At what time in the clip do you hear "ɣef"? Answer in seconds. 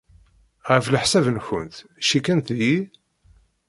0.69-0.85